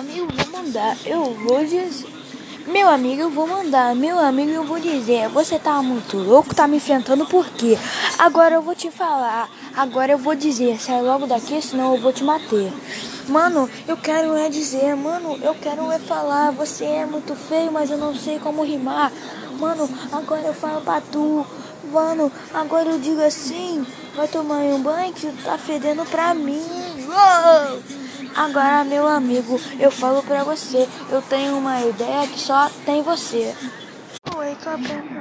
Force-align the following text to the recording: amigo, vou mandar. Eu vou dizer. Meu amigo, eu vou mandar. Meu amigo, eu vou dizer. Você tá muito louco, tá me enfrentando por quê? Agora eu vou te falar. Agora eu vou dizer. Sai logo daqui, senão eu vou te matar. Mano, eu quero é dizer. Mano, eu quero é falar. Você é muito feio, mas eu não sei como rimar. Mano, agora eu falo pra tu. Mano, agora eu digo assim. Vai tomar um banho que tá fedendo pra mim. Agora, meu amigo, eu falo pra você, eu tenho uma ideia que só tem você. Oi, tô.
amigo, 0.00 0.28
vou 0.32 0.62
mandar. 0.62 0.96
Eu 1.04 1.24
vou 1.34 1.64
dizer. 1.64 2.08
Meu 2.66 2.88
amigo, 2.88 3.22
eu 3.22 3.30
vou 3.30 3.46
mandar. 3.46 3.94
Meu 3.94 4.18
amigo, 4.18 4.50
eu 4.50 4.64
vou 4.64 4.80
dizer. 4.80 5.28
Você 5.28 5.58
tá 5.58 5.82
muito 5.82 6.16
louco, 6.16 6.54
tá 6.54 6.66
me 6.66 6.78
enfrentando 6.78 7.26
por 7.26 7.46
quê? 7.50 7.78
Agora 8.18 8.54
eu 8.54 8.62
vou 8.62 8.74
te 8.74 8.90
falar. 8.90 9.48
Agora 9.76 10.12
eu 10.12 10.18
vou 10.18 10.34
dizer. 10.34 10.80
Sai 10.80 11.02
logo 11.02 11.26
daqui, 11.26 11.60
senão 11.60 11.94
eu 11.94 12.00
vou 12.00 12.12
te 12.12 12.24
matar. 12.24 12.72
Mano, 13.28 13.68
eu 13.86 13.96
quero 13.96 14.34
é 14.36 14.48
dizer. 14.48 14.96
Mano, 14.96 15.38
eu 15.42 15.54
quero 15.54 15.90
é 15.90 15.98
falar. 15.98 16.50
Você 16.52 16.84
é 16.84 17.04
muito 17.04 17.34
feio, 17.34 17.70
mas 17.70 17.90
eu 17.90 17.98
não 17.98 18.14
sei 18.14 18.38
como 18.38 18.64
rimar. 18.64 19.12
Mano, 19.58 19.88
agora 20.12 20.42
eu 20.42 20.54
falo 20.54 20.80
pra 20.80 21.00
tu. 21.00 21.46
Mano, 21.92 22.32
agora 22.54 22.88
eu 22.88 22.98
digo 22.98 23.20
assim. 23.20 23.86
Vai 24.16 24.28
tomar 24.28 24.56
um 24.60 24.80
banho 24.80 25.12
que 25.12 25.26
tá 25.44 25.58
fedendo 25.58 26.04
pra 26.06 26.32
mim. 26.32 26.89
Agora, 28.36 28.84
meu 28.84 29.06
amigo, 29.06 29.60
eu 29.78 29.90
falo 29.90 30.22
pra 30.22 30.44
você, 30.44 30.88
eu 31.10 31.20
tenho 31.22 31.56
uma 31.56 31.80
ideia 31.80 32.26
que 32.26 32.38
só 32.38 32.70
tem 32.84 33.02
você. 33.02 33.54
Oi, 34.36 34.56
tô. 34.56 35.19